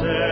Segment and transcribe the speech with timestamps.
[0.00, 0.29] تا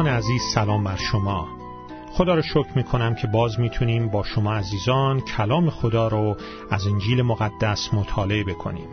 [0.00, 1.48] دوستان عزیز سلام بر شما.
[2.12, 6.36] خدا را شکر می کنم که باز می‌تونیم با شما عزیزان کلام خدا رو
[6.70, 8.88] از انجیل مقدس مطالعه بکنیم.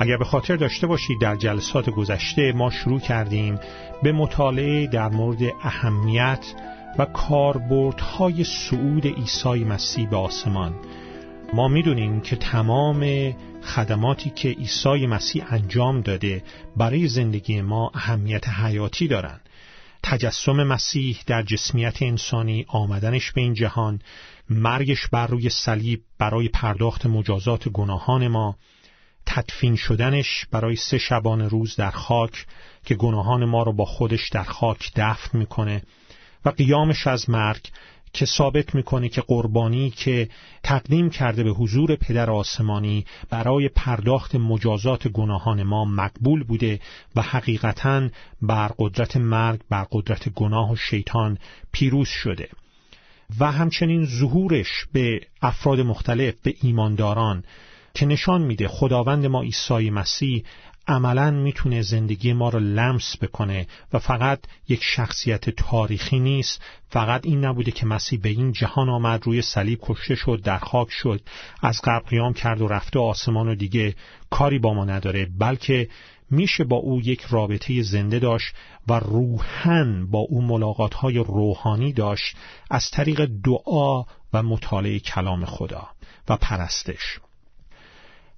[0.00, 3.58] اگر به خاطر داشته باشید در جلسات گذشته ما شروع کردیم
[4.02, 6.54] به مطالعه در مورد اهمیت
[6.98, 10.74] و کاربردهای صعود عیسی مسیح به آسمان.
[11.54, 16.42] ما می‌دونیم که تمام خدماتی که عیسی مسیح انجام داده
[16.76, 19.41] برای زندگی ما اهمیت حیاتی دارند
[20.02, 24.00] تجسم مسیح در جسمیت انسانی آمدنش به این جهان
[24.50, 28.56] مرگش بر روی صلیب برای پرداخت مجازات گناهان ما
[29.26, 32.46] تدفین شدنش برای سه شبان روز در خاک
[32.84, 35.82] که گناهان ما رو با خودش در خاک دفن می‌کنه
[36.44, 37.70] و قیامش از مرگ
[38.12, 40.28] که ثابت می‌کنه که قربانی که
[40.62, 46.80] تقدیم کرده به حضور پدر آسمانی برای پرداخت مجازات گناهان ما مقبول بوده
[47.16, 48.08] و حقیقتا
[48.42, 51.38] بر قدرت مرگ بر قدرت گناه و شیطان
[51.72, 52.48] پیروز شده.
[53.40, 57.44] و همچنین ظهورش به افراد مختلف به ایمانداران
[57.94, 60.44] که نشان میده خداوند ما عیسی مسیح
[60.88, 64.38] عملا می‌تونه زندگی ما رو لمس بکنه و فقط
[64.68, 66.62] یک شخصیت تاریخی نیست.
[66.88, 70.90] فقط این نبوده که مسیح به این جهان آمد روی صلیب کشته شد در خاک
[70.90, 71.20] شد
[71.62, 73.94] از قبل قیام کرد و رفته آسمان و دیگه
[74.30, 75.88] کاری با ما نداره بلکه
[76.30, 78.54] میشه با او یک رابطه زنده داشت
[78.88, 82.36] و روحن با او ملاقات های روحانی داشت
[82.70, 85.88] از طریق دعا و مطالعه کلام خدا
[86.28, 87.18] و پرستش.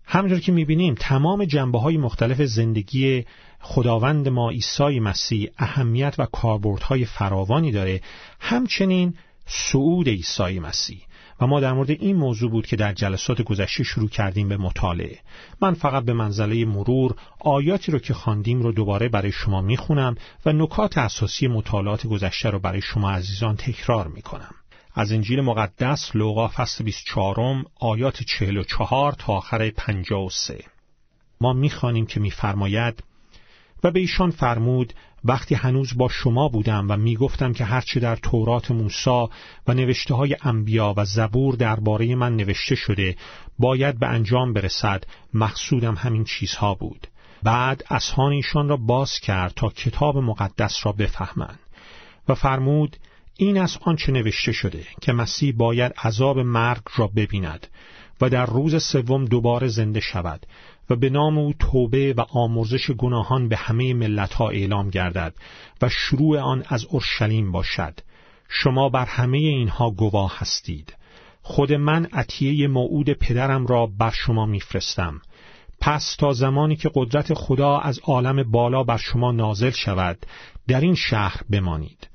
[0.07, 3.25] همجور که می‌بینیم تمام جنبه های مختلف زندگی
[3.61, 8.01] خداوند ما عیسی مسیح اهمیت و کاربردهای فراوانی داره.
[8.41, 9.15] همچنین
[9.47, 11.01] صعود عیسی مسیح.
[11.41, 15.19] و ما در مورد این موضوع بود که در جلسات گذشته شروع کردیم به مطالعه.
[15.61, 20.15] من فقط به منزله مرور آیاتی رو که خواندیم رو دوباره برای شما می‌خونم
[20.47, 24.55] و نکات اساسی مطالعات گذشته رو برای شما عزیزان تکرار می‌کنم.
[24.95, 30.59] از انجیل مقدس لوقا فصل 24 آیات 44 تا آخر 53
[31.41, 33.03] ما می‌خوانیم که میفرماید
[33.85, 34.93] و به ایشان فرمود
[35.25, 39.27] وقتی هنوز با شما بودم و می‌گفتم که هرچه در تورات موسی
[39.69, 43.17] و نوشته های انبیا و زبور درباره من نوشته شده
[43.59, 45.05] باید به انجام برسد
[45.35, 47.07] مقصودم همین چیزها بود.
[47.43, 51.59] بعد اسهان ایشان را باز کرد تا کتاب مقدس را بفهمند.
[52.29, 52.97] و فرمود
[53.37, 57.67] این از آنچه نوشته شده که مسیح باید عذاب مرگ را ببیند
[58.21, 60.47] و در روز سوم دوباره زنده شود
[60.91, 65.35] و به نام او توبه و آمرزش گناهان به همه ملتها اعلام گردد
[65.83, 68.01] و شروع آن از اورشلیم باشد.
[68.49, 70.95] شما بر همه اینها گواه هستید.
[71.43, 75.21] خود من عطیه موعود پدرم را بر شما میفرستم.
[75.81, 80.27] پس تا زمانی که قدرت خدا از عالم بالا بر شما نازل شود
[80.69, 82.09] در این شهر بمانید.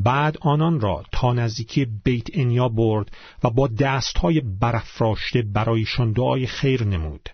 [0.00, 3.10] بعد آنان را تا نزدیکی بیت انیا برد
[3.44, 7.28] و با دستهای برافراشته برایشان دعای خیر نمود.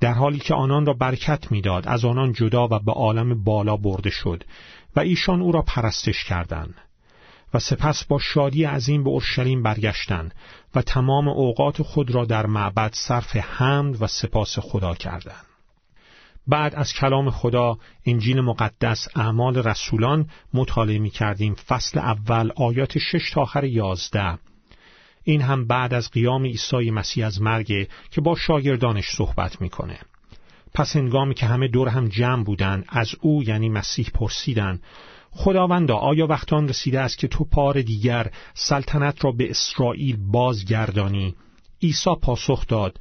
[0.00, 4.10] در حالی که آنان را برکت می‌داد از آنان جدا و به عالم بالا برده
[4.10, 4.44] شد
[4.96, 6.74] و ایشان او را پرستش کردند
[7.54, 10.34] و سپس با شادی عظیم به اورشلیم برگشتند
[10.74, 15.47] و تمام اوقات خود را در معبد صرف حمد و سپاس خدا کردند.
[16.48, 23.30] بعد از کلام خدا انجیل مقدس اعمال رسولان مطالعه می کردیم فصل اول آیات شش
[23.30, 24.38] تا آخر یازده
[25.24, 29.98] این هم بعد از قیام عیسی مسیح از مرگ که با شاگردانش صحبت می‌کنه.
[30.74, 34.82] پس هنگامی که همه دور هم جمع بودند از او یعنی مسیح پرسیدند
[35.30, 41.34] خداوندا آیا وقتان رسیده است که تو پار دیگر سلطنت را به اسرائیل بازگردانی
[41.82, 43.00] عیسی پاسخ داد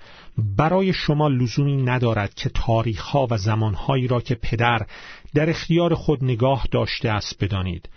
[0.58, 4.86] برای شما لزومی ندارد که تاریخها و زمانهایی را که پدر
[5.34, 7.90] در اختیار خود نگاه داشته است بدانید.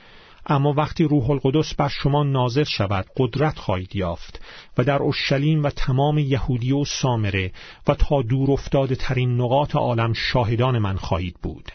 [0.46, 4.40] اما وقتی روح القدس بر شما نازل شود قدرت خواهید یافت
[4.78, 7.52] و در اورشلیم و تمام یهودی و سامره
[7.88, 11.72] و تا دور افتاده ترین نقاط عالم شاهدان من خواهید بود.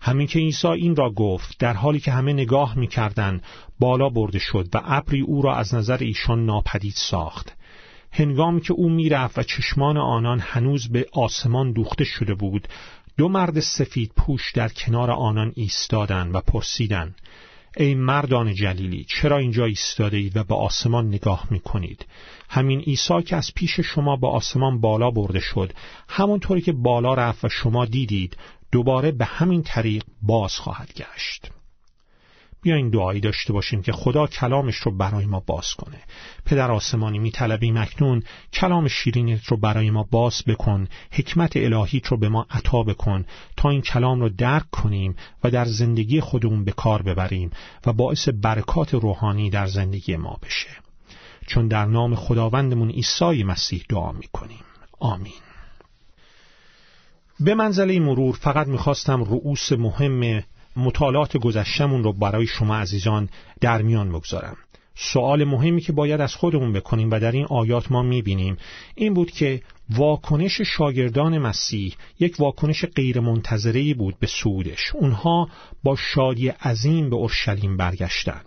[0.00, 3.44] همین که عیسی این را گفت در حالی که همه نگاه می‌کردند
[3.80, 7.56] بالا برده شد و ابری او را از نظر ایشان ناپدید ساخت.
[8.12, 12.68] هنگامی که او می‌رفت و چشمان آنان هنوز به آسمان دوخته شده بود
[13.16, 17.14] دو مرد سفید پوش در کنار آنان ایستادند و پرسیدند
[17.76, 22.06] ای مردان جلیلی چرا اینجا ایستاده اید و به آسمان نگاه می کنید
[22.48, 25.72] همین عیسی که از پیش شما به آسمان بالا برده شد
[26.08, 28.36] همونطوری که بالا رفت و شما دیدید
[28.72, 31.61] دوباره به همین طریق باز خواهد گشت.
[32.62, 36.00] بیاین دعایی داشته باشیم که خدا کلامش رو برای ما باز کنه.
[36.44, 42.28] پدر آسمانی میطلبیم اکنون کلام شیرینت رو برای ما باز بکن حکمت الهیت رو به
[42.28, 43.24] ما عطا بکن
[43.56, 47.50] تا این کلام رو درک کنیم و در زندگی خودمون به کار ببریم
[47.86, 50.70] و باعث برکات روحانی در زندگی ما بشه.
[51.46, 54.64] چون در نام خداوندمون عیسی مسیح دعا می‌کنیم.
[54.98, 55.32] آمین.
[57.40, 60.42] به منزله مرور فقط می‌خواستم رؤوس مهم
[60.76, 63.28] مطالعات گذشتمون رو برای شما عزیزان
[63.60, 64.56] در میان بگذارم.
[64.94, 68.56] سوال مهمی که باید از خودمون بکنیم و در این آیات ما می‌بینیم
[68.94, 75.48] این بود که واکنش شاگردان مسیح یک واکنش غیرمنتظره بود به سعودش اونها
[75.82, 78.40] با شادی عظیم به اورشلیم برگشتن.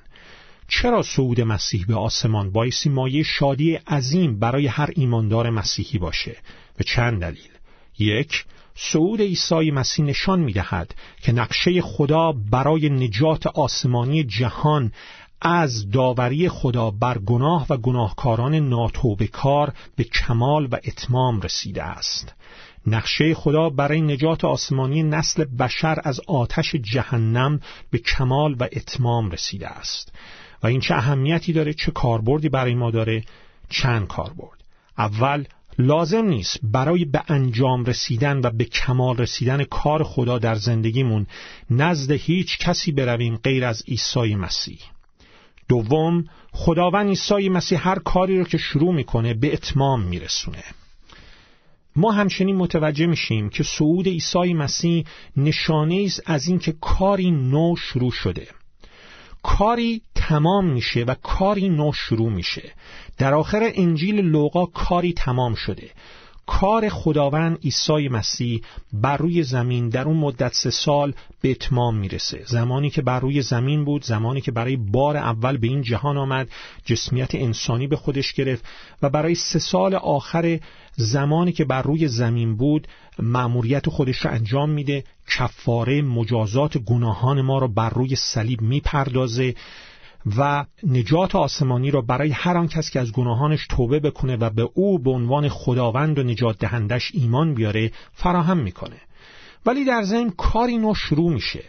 [0.68, 6.38] چرا صعود مسیح به آسمان بایستی مایه شادی عظیم برای هر ایماندار مسیحی باشه؟
[6.78, 7.50] به چند دلیل.
[8.00, 14.92] یک صعود عیسی مسیح نشان می دهد که نقشه خدا برای نجات آسمانی جهان
[15.42, 22.34] از داوری خدا بر گناه و گناهکاران ناتوبه کار به کمال و اتمام رسیده است.
[22.88, 27.60] نقشه خدا برای نجات آسمانی نسل بشر از آتش جهنم
[27.92, 30.14] به کمال و اتمام رسیده است.
[30.64, 33.24] و این چه اهمیتی داره؟ چه کاربردی برای ما داره؟
[33.70, 34.64] چند کاربرد؟
[34.98, 35.46] اول
[35.78, 41.28] لازم نیست برای به انجام رسیدن و به کمال رسیدن کار خدا در زندگیمون
[41.70, 44.80] نزد هیچ کسی برویم غیر از عیسی مسیح.
[45.70, 50.64] دوم خداوند عیسی مسیح هر کاری رو که شروع می‌کنه به اتمام میرسونه.
[51.96, 55.06] ما همچنین متوجه میشیم که صعود عیسی مسیح
[55.38, 58.48] نشانه است از اینکه کاری نو شروع شده.
[59.48, 62.72] کاری تمام میشه و کاری نو شروع میشه.
[63.18, 65.90] در آخر انجیل لوقا کاری تمام شده.
[66.48, 68.62] کار خداوند عیسی مسیح
[68.94, 72.44] بر روی زمین در اون مدت سه سال به اتمام می‌رسه.
[72.46, 76.50] زمانی که بر روی زمین بود زمانی که برای بار اول به این جهان آمد
[76.86, 78.66] جسمیت انسانی به خودش گرفت
[79.02, 80.60] و برای سه سال آخر
[80.96, 82.88] زمانی که بر روی زمین بود
[83.20, 89.56] مأموریت خودش را انجام میده کفاره مجازات گناهان ما را بر روی صلیب می‌پردازه
[90.38, 94.70] و نجات آسمانی را برای هر آن کس که از گناهانش توبه بکنه و به
[94.74, 98.98] او به عنوان خداوند و نجات دهندش ایمان بیاره فراهم می‌کنه.
[99.66, 101.64] ولی در ضمن کاری نو شروع میشه.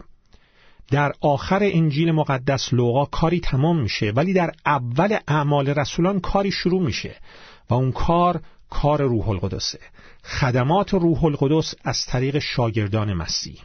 [0.90, 6.82] در آخر انجیل مقدس لوقا کاری تمام میشه ولی در اول اعمال رسولان کاری شروع
[6.82, 7.16] میشه
[7.70, 9.78] و اون کار کار روح القدسه.
[10.24, 13.58] خدمات روح القدس از طریق شاگردان مسیح.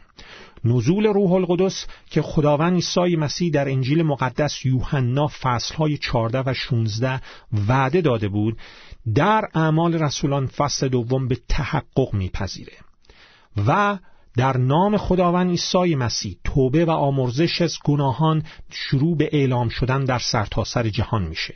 [0.64, 7.20] نزول روح القدس که خداوند عیسی مسیح در انجیل مقدس یوحنا فصلهای 14 و 16
[7.68, 8.58] وعده داده بود
[9.14, 12.76] در اعمال رسولان فصل دوم به تحقق میپذیره
[13.66, 13.98] و
[14.36, 20.18] در نام خداوند عیسی مسیح توبه و آمرزش از گناهان شروع به اعلام شدن در
[20.18, 21.54] سرتاسر سر جهان میشه.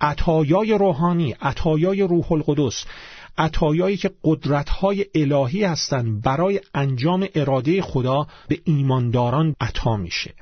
[0.00, 2.84] عطایای روحانی عطایای روح القدس
[3.38, 10.34] عطایایی که قدرتهای الهی هستند برای انجام اراده خدا به ایمانداران عطا میشه.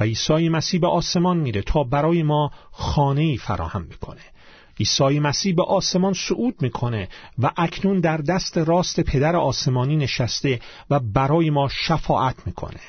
[0.00, 4.20] و عیسی مسیح به آسمان میره تا برای ما خانه ای فراهم بکنه.
[4.80, 11.00] عیسی مسیح به آسمان صعود می‌کنه و اکنون در دست راست پدر آسمانی نشسته و
[11.00, 12.80] برای ما شفاعت می‌کنه.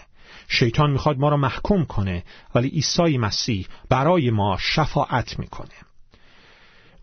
[0.48, 2.24] شیطان می‌خواد ما را محکوم کنه
[2.56, 5.87] ولی عیسی مسیح برای ما شفاعت می‌کنه.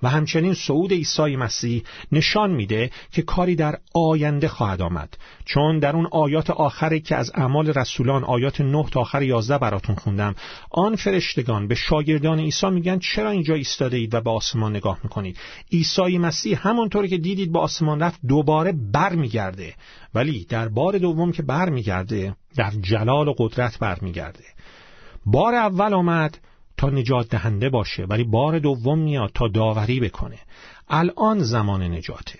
[0.04, 1.82] و همچنین صعود عیسی مسیح
[2.12, 5.16] نشان میده که کاری در آینده خواهد آمد.
[5.44, 9.96] چون در اون آیات آخری که از اعمال رسولان آیات 9 تا آخر 11 براتون
[9.96, 10.34] خوندم
[10.70, 15.38] آن فرشتگان به شاگردان عیسی میگن چرا اینجا ایستاده اید و به آسمان نگاه می‌کنید؟
[15.72, 19.74] عیسی مسیح همونطوری که دیدید به آسمان رفت دوباره برمیگرده.
[20.14, 24.44] ولی در بار دوم که برمیگرده در جلال و قدرت برمیگرده.
[25.26, 26.38] بار اول آمد
[26.76, 30.38] تا نجات دهنده باشه ولی بار دوم میاد تا داوری بکنه.
[30.88, 32.38] الان زمان نجاته.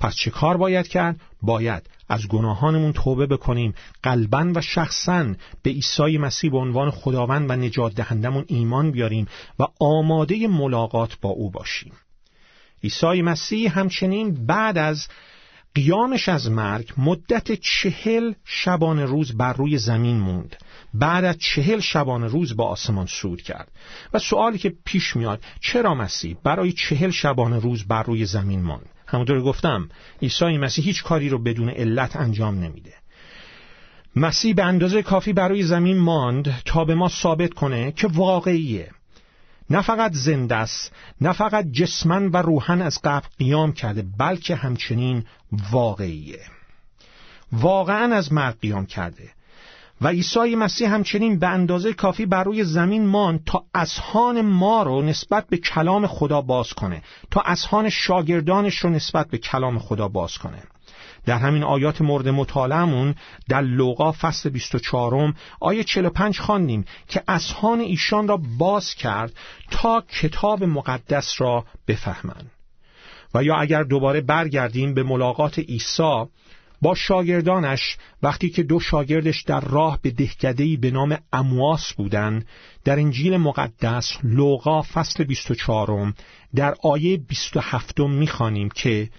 [0.00, 3.74] پس چه کار باید کرد؟ باید از گناهانمون توبه بکنیم.
[4.02, 9.26] قلبا و شخصا به عیسی مسیح به عنوان خداوند و نجات دهندمون ایمان بیاریم
[9.58, 11.92] و آماده ملاقات با او باشیم.
[12.84, 15.08] عیسی مسیح همچنین بعد از
[15.74, 20.56] قیامش از مرگ مدت چهل شبان روز بر روی زمین موند.
[20.94, 23.72] بعد از چهل شبان روز با آسمان سود کرد.
[24.12, 28.88] و سوالی که پیش میاد چرا مسیح برای چهل شبان روز بر روی زمین ماند؟
[29.06, 29.88] همونطور گفتم
[30.22, 32.92] عیسی مسیح هیچ کاری رو بدون علت انجام نمیده.
[34.16, 38.90] مسیح به اندازه کافی برای زمین ماند تا به ما ثابت کنه که واقعیه.
[39.70, 45.24] نه فقط زنده است نه فقط جسمن و روحن از قبل قیام کرده بلکه همچنین
[45.70, 46.40] واقعیه.
[47.52, 49.30] واقعا از مرگ قیام کرده.
[50.00, 55.02] و عیسی مسیح همچنین به اندازه کافی بر روی زمین مان تا اسهان ما رو
[55.02, 60.38] نسبت به کلام خدا باز کنه تا اسهان شاگردانش رو نسبت به کلام خدا باز
[60.38, 60.62] کنه.
[61.26, 63.14] در همین آیات مورد مطالعمون
[63.48, 69.32] در لوقا فصل 24 آیه 45 خواندیم که اسهان ایشان را باز کرد
[69.70, 72.50] تا کتاب مقدس را بفهمند.
[73.34, 76.24] و یا اگر دوباره برگردیم به ملاقات عیسی
[76.82, 82.46] با شاگردانش وقتی که دو شاگردش در راه به دهکدهی به نام امواس بودند
[82.84, 86.12] در انجیل مقدس لوقا فصل 24
[86.54, 89.10] در آیه 27 می‌خوانیم که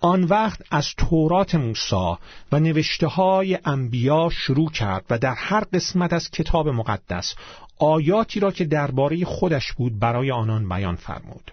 [0.00, 2.14] آن وقت از تورات موسی
[2.52, 7.34] و نوشته های انبیا شروع کرد و در هر قسمت از کتاب مقدس
[7.78, 11.52] آیاتی را که درباره خودش بود برای آنان بیان فرمود.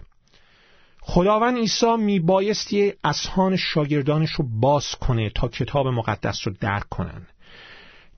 [1.12, 7.26] خداوند عیسی میبایستی اسهان شاگردانش رو باز کنه تا کتاب مقدس رو درک کنن.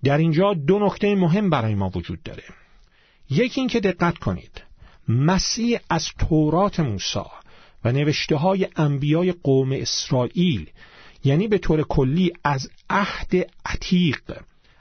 [0.04, 2.42] در اینجا دو نکته مهم برای ما وجود داره.
[3.30, 4.62] یکی اینکه دقت کنید
[5.08, 7.20] مسیح از تورات موسی
[7.84, 10.70] و نوشته های انبیای قوم اسرائیل
[11.24, 14.20] یعنی به طور کلی از عهد عتیق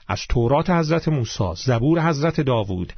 [0.08, 2.92] از تورات حضرت موسی زبور حضرت داوود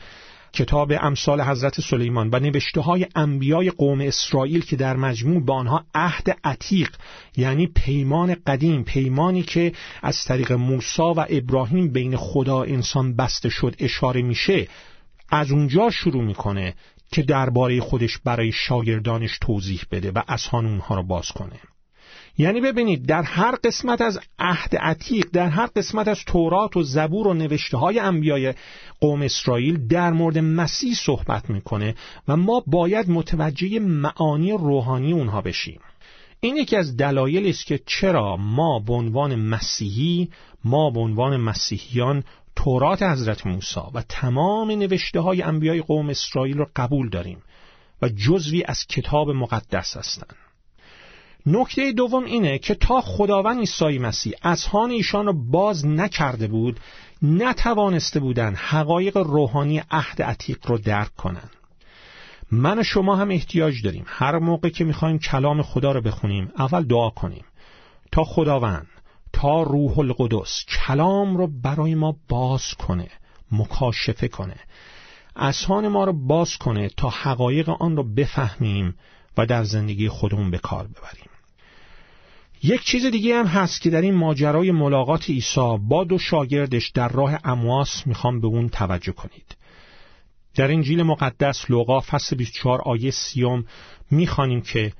[0.55, 5.85] کتاب امثال حضرت سلیمان و نوشته های انبیای قوم اسرائیل که در مجموع به آنها
[5.95, 6.97] عهد عتیق
[7.37, 13.77] یعنی پیمان قدیم پیمانی که از طریق موسی و ابراهیم بین خدا انسان بسته شد
[13.79, 14.69] اشاره میشه
[15.31, 16.75] از اونجا شروع می‌کنه
[17.13, 21.61] که درباره خودش برای شاگردانش توضیح بده و اسهان اونها را باز کنه.
[22.39, 27.29] یعنی ببینید در هر قسمت از عهد عتیق در هر قسمت از تورات و زبور
[27.29, 28.55] و نوشته های انبیای
[29.01, 31.95] قوم اسرائیل در مورد مسیح صحبت می‌کنه
[32.29, 35.81] و ما باید متوجه معانی روحانی اونها بشیم
[36.41, 40.29] این یکی از دلایل است که چرا ما به عنوان مسیحی
[40.65, 42.25] ما به عنوان مسیحیان
[42.57, 47.43] تورات حضرت موسی و تمام نوشته های انبیای قوم اسرائیل رو قبول داریم
[48.03, 50.44] و جزوی از کتاب مقدس هستند.
[51.47, 56.81] نکته دوم اینه که تا خداوند عیسی مسیح اذهان ایشان رو باز نکرده بود
[57.23, 61.51] نتوانسته بودن حقایق روحانی عهد عتیق رو درک کنن.
[62.51, 66.85] من و شما هم احتیاج داریم هر موقع که می‌خوایم کلام خدا رو بخونیم اول
[66.85, 67.45] دعا کنیم.
[68.13, 68.87] تا خداوند
[69.33, 73.09] تا روح القدس کلام رو برای ما باز کنه
[73.53, 74.57] مکاشفه کنه.
[75.37, 78.95] اذهان ما رو باز کنه تا حقایق آن رو بفهمیم
[79.37, 81.34] و در زندگی خودمون به کار ببریم.
[82.67, 87.09] یک چیز دیگه هم هست که در این ماجرای ملاقات عیسی با دو شاگردش در
[87.09, 89.57] راه امواس می‌خوام به اون توجه کنید.
[90.55, 93.65] در انجیل مقدس لوقا فصل 24 آیه سیوم
[94.11, 94.93] می‌خوانیم که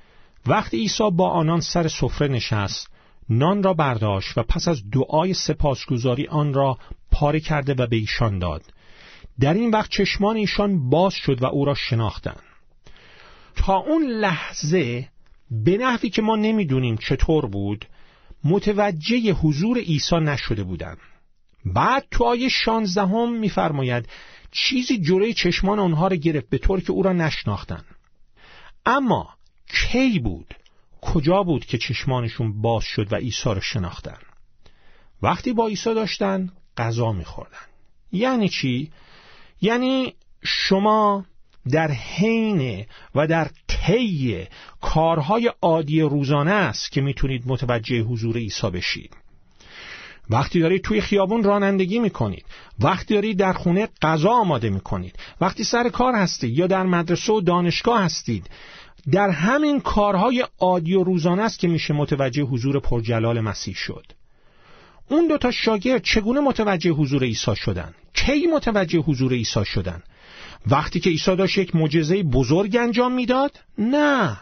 [0.47, 2.91] وقتی عیسی با آنان سر سفره نشست
[3.31, 6.79] نان را برداشت و پس از دعای سپاسگزاری آن را
[7.11, 8.63] پاره کرده و به ایشان داد.
[9.41, 12.43] در این وقت چشمان ایشان باز شد و او را شناختند.
[13.57, 15.09] تا اون لحظه
[15.51, 17.87] به نحوی که ما نمی‌دونیم چطور بود
[18.45, 20.99] متوجه حضور عیسی نشده بودند
[21.65, 24.09] بعد تو آیه شانزدهم میفرماید
[24.51, 27.85] چیزی جلوی چشمان آنها را گرفت به طور که او را نشناختند.
[28.87, 29.29] اما
[29.69, 30.55] کی بود؟
[31.01, 34.19] کجا بود که چشمانشون باز شد و عیسی را شناختن؟
[35.23, 37.67] وقتی با عیسی داشتن غذا میخوردن.
[38.13, 38.93] یعنی چی؟
[39.61, 41.25] یعنی شما
[41.71, 44.47] در حین و در طی
[44.81, 49.17] کارهای عادی روزانه است که می‌تونید متوجه حضور عیسی بشید.
[50.31, 52.45] وقتی دارید توی خیابون رانندگی می‌کنید
[52.81, 57.41] وقتی دارید در خونه غذا آماده می‌کنید وقتی سر کار هستید یا در مدرسه و
[57.41, 58.51] دانشگاه هستید
[59.13, 64.07] در همین کارهای عادی و روزانه است که میشه متوجه حضور پرجلال مسیح شد.
[65.09, 70.03] اون دوتا شاگرد چگونه متوجه حضور عیسی شدن؟ کی متوجه حضور عیسی شدن؟
[70.71, 74.41] وقتی که عیسی داشت یک معجزه بزرگ انجام می‌داد نه.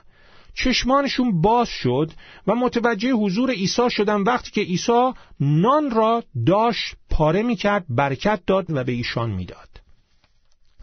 [0.55, 2.11] چشمانشون باز شد
[2.47, 8.67] و متوجه حضور عیسی شدن وقتی که عیسی نان را داشت پاره می‌کرد برکت داد
[8.69, 9.69] و به ایشان می‌داد.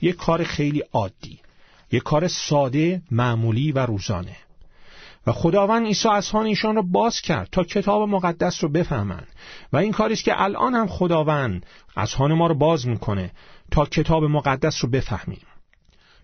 [0.02, 1.40] یک کار خیلی عادی
[1.92, 4.36] یک کار ساده معمولی و روزانه.
[5.28, 9.28] و خداوند عیسی اذهان ایشان را باز کرد تا کتاب مقدس رو بفهمند.
[9.74, 11.66] و این کاریست که الان هم خداوند
[11.98, 13.32] اذهان ما رو باز می‌کنه.
[13.72, 15.42] تا کتاب مقدس رو بفهمیم.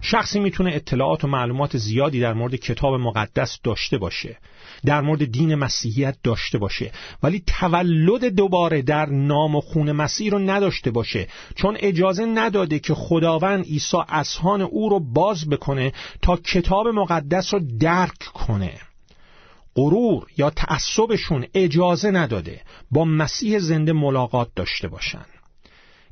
[0.01, 4.37] شخصی می‌تونه اطلاعات و معلومات زیادی در مورد کتاب مقدس داشته باشه
[4.85, 6.91] در مورد دین مسیحیت داشته باشه
[7.23, 12.93] ولی تولد دوباره در نام و خون مسیح رو نداشته باشه چون اجازه نداده که
[12.93, 18.73] خداوند عیسی اسهان او رو باز بکنه تا کتاب مقدس رو درک کنه.
[19.75, 25.25] غرور یا تعصبشون اجازه نداده با مسیح زنده ملاقات داشته باشن.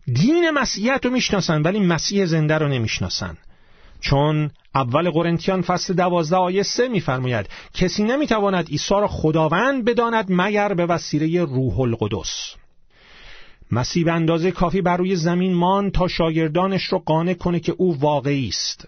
[0.07, 3.37] دین مسیحیت رو می‌شناسن ولی مسیح زنده رو نمی‌شناسن.
[3.99, 10.73] چون اول قرنتیان فصل دوازده آیه سه میفرماید کسی نمی‌تواند عیسی را خداوند بداند مگر
[10.73, 12.55] به وسیله روح القدس.
[13.71, 18.47] مسیح اندازه کافی بر روی زمین مان تا شاگردانش رو قانع کنه که او واقعی
[18.47, 18.87] است.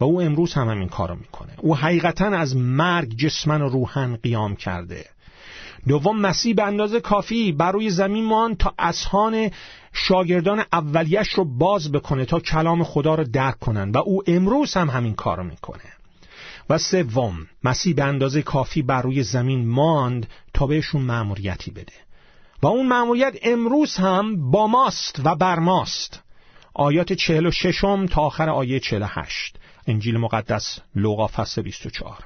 [0.00, 1.52] و او امروز هم همین کارو می‌کنه.
[1.58, 5.04] او حقیقتا از مرگ جسمن و روحن قیام کرده.
[5.88, 9.50] دوم مسیح به اندازه کافی بر روی زمین مان تا اسهان
[9.92, 13.90] شاگردان اولیش رو باز بکنه تا کلام خدا رو درک کنن.
[13.90, 15.92] و او امروز هم همین کار می‌کنه.
[16.70, 21.92] و سوم مسیح به اندازه کافی بر روی زمین ماند تا بهشون مأموریتی بده.
[22.62, 26.22] و اون مأموریت امروز هم با ماست و بر ماست.
[26.74, 32.24] آیات 46 تا آخر آیه 48 انجیل مقدس لوقا فصل 24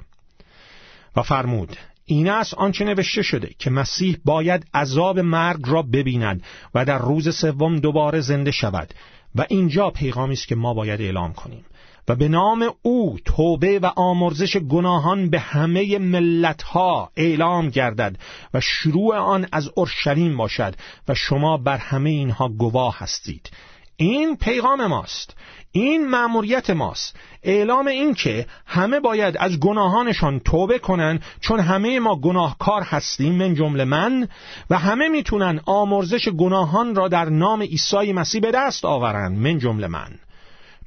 [1.16, 6.42] و فرمود این است آنچه نوشته شده که مسیح باید عذاب مرگ را ببیند
[6.74, 8.94] و در روز سوم دوباره زنده شود
[9.34, 11.64] و اینجا پیغامی است که ما باید اعلام کنیم.
[12.08, 18.16] و به نام او توبه و آمرزش گناهان به همه ملتها اعلام گردد
[18.54, 20.74] و شروع آن از اورشلیم باشد
[21.08, 23.50] و شما بر همه اینها گواه هستید.
[23.96, 25.36] این پیغام ماست.
[25.72, 27.16] این مأموریت ماست.
[27.42, 33.54] اعلام این که همه باید از گناهانشان توبه کنن چون همه ما گناهکار هستیم من
[33.54, 34.28] جمله من
[34.70, 39.86] و همه می‌تونن آمرزش گناهان را در نام عیسی مسیح به دست آورند من جمله
[39.86, 40.18] من.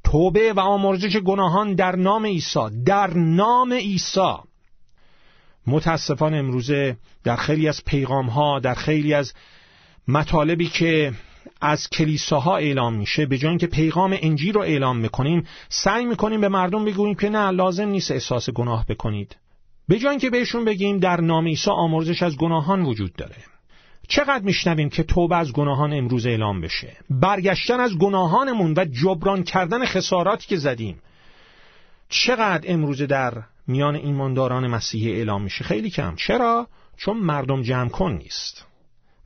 [0.03, 4.33] توبه و آمرزش گناهان در نام عیسی در نام عیسی.
[5.67, 9.33] متاسفانه امروزه در خیلی از پیغام ها در خیلی از
[10.07, 11.13] مطالبی که
[11.61, 16.49] از کلیساها اعلام میشه به جای اینکه پیغام انجیل رو اعلام می‌کنیم سعی می‌کنیم به
[16.49, 19.35] مردم بگوییم که نه لازم نیست احساس گناه بکنید.
[19.87, 23.35] به جای اینکه بهشون بگیم در نام عیسی آمرزش از گناهان وجود داره.
[24.07, 26.97] چقدر میشنویم که توبه از گناهان امروز اعلام بشه.
[27.09, 31.01] برگشتن از گناهانمون و جبران کردن خساراتی که زدیم.
[32.09, 33.33] چقدر امروز در
[33.67, 36.15] میان ایمانداران مسیحی اعلام میشه؟ خیلی کم.
[36.15, 38.65] چرا؟ چون مردم جمع کن نیست.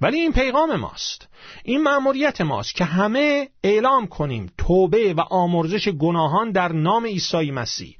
[0.02, 1.28] ولی این پیغام ماست.
[1.64, 7.96] این مأموریت ماست که همه اعلام کنیم توبه و آمرزش گناهان در نام عیسی مسیح.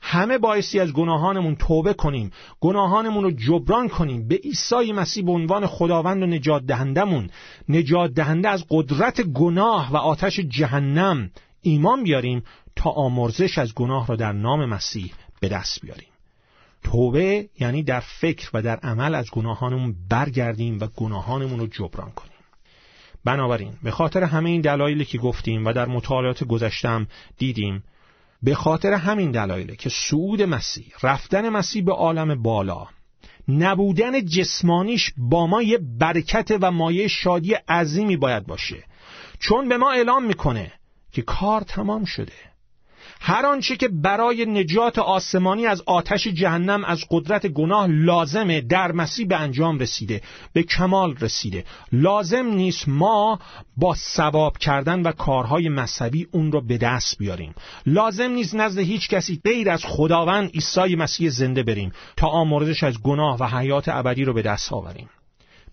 [0.00, 2.30] همه بایستی از گناهانمون توبه کنیم
[2.60, 4.28] گناهانمون رو جبران کنیم.
[4.28, 7.30] به عیسی مسیح به عنوان خداوند و نجات دهندمون
[7.68, 11.30] نجات دهنده از قدرت گناه و آتش جهنم
[11.62, 12.42] ایمان بیاریم
[12.76, 16.08] تا آمرزش از گناه را در نام مسیح به دست بیاریم.
[16.82, 22.32] توبه یعنی در فکر و در عمل از گناهانمون برگردیم و گناهانمون رو جبران کنیم.
[23.24, 27.06] بنابراین به خاطر همه این دلایلی که گفتیم و در مطالعات گذشتم
[27.38, 27.84] دیدیم
[28.42, 32.86] به خاطر همین دلایله که صعود مسیح رفتن مسیح به عالم بالا
[33.48, 38.84] نبودن جسمانیش با ما یه برکت و مایه شادی عظیمی باید باشه.
[39.38, 40.72] چون به ما اعلام می‌کنه
[41.12, 42.32] که کار تمام شده.
[43.20, 49.26] هر آنچه که برای نجات آسمانی از آتش جهنم از قدرت گناه لازمه در مسیح
[49.26, 51.64] به انجام رسیده به کمال رسیده.
[51.92, 53.38] لازم نیست ما
[53.76, 57.54] با ثواب کردن و کارهای مذهبی اون رو به دست بیاریم.
[57.86, 63.02] لازم نیست نزد هیچ کسی غیر از خداوند عیسی مسیح زنده بریم تا آمرزش از
[63.02, 65.10] گناه و حیات ابدی رو به دست آوریم.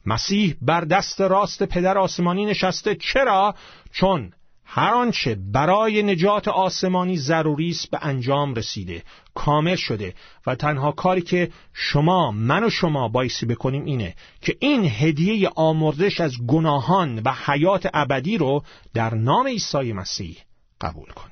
[0.05, 2.95] مسیح بر دست راست پدر آسمانی نشسته.
[2.95, 3.55] چرا؟
[3.91, 4.31] چون
[4.65, 10.13] هر آنچه برای نجات آسمانی ضروری است به انجام رسیده کامل شده
[10.47, 16.21] و تنها کاری که شما من و شما بایستی بکنیم اینه که این هدیه آمرزش
[16.21, 20.37] از گناهان و حیات ابدی رو در نام عیسی مسیح
[20.81, 21.31] قبول کنیم.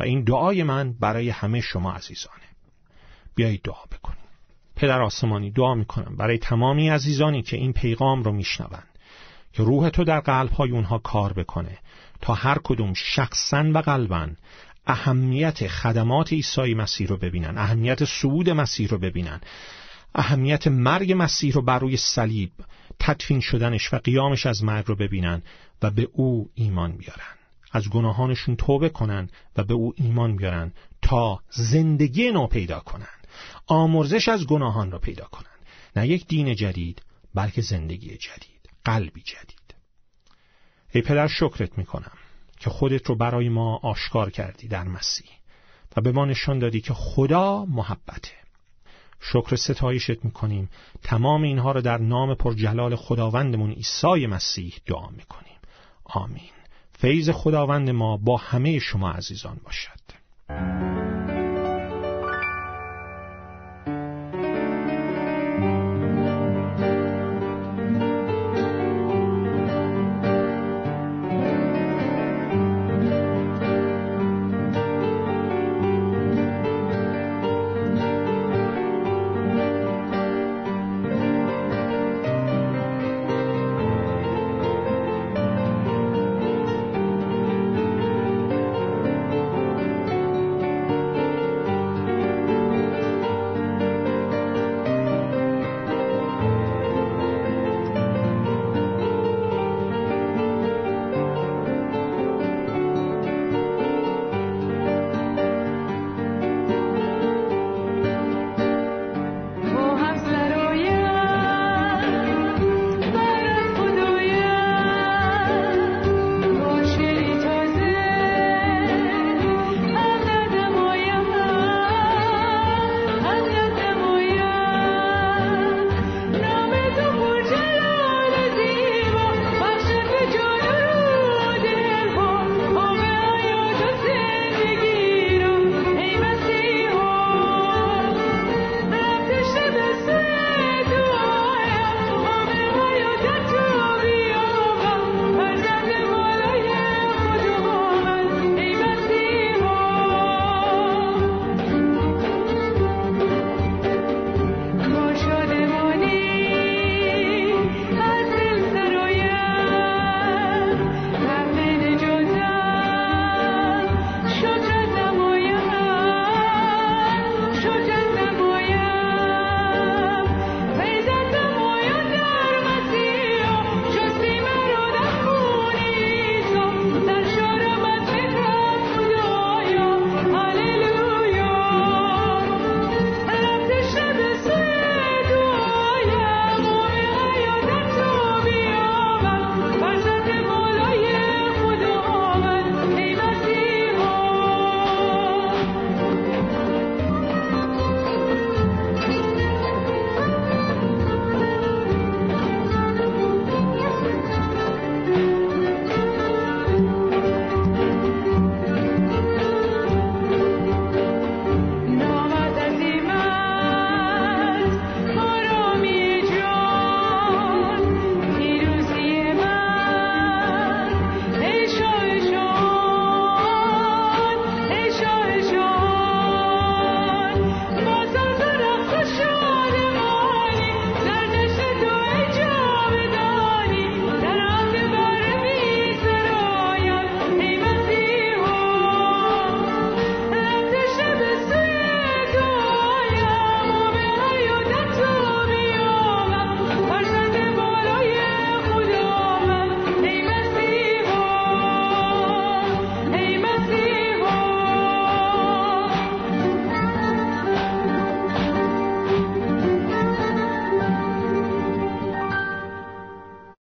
[0.00, 2.36] و این دعای من برای همه شما عزیزانه.
[3.34, 4.26] بیایید دعا بکنیم.
[4.76, 8.95] پدر آسمانی دعا می‌کنم برای تمامی عزیزانی که این پیغام رو میشنوند.
[9.56, 11.78] که روح تو در قلبهای اونها کار بکنه.
[12.20, 14.28] تا هر کدوم شخصا و قلبا
[14.86, 19.40] اهمیت خدمات عیسی مسیح رو ببینن اهمیت صعود مسیح رو ببینن
[20.14, 22.50] اهمیت مرگ مسیح رو بر روی صلیب
[23.00, 25.42] تدفین شدنش و قیامش از مرگ رو ببینن
[25.82, 27.36] و به او ایمان بیارن.
[27.72, 33.16] از گناهانشون توبه کنن و به او ایمان بیارن تا زندگی نو پیدا کنن.
[33.66, 35.56] آمرزش از گناهان رو پیدا کنن.
[35.96, 37.02] نه یک دین جدید
[37.34, 38.55] بلکه زندگی جدید.
[38.86, 39.74] قلبی جدید.
[40.90, 42.12] ای پدر شکرت می‌کنم
[42.60, 45.30] که خودت رو برای ما آشکار کردی در مسیح
[45.96, 48.32] و به ما نشان دادی که خدا محبته.
[49.20, 50.70] شکر ستایشت می‌کنیم.
[51.02, 55.58] تمام اینها رو در نام پرجلال خداوندمون عیسی مسیح دعا می‌کنیم.
[56.04, 56.50] آمین.
[56.92, 61.15] فیض خداوند ما با همه شما عزیزان باشد.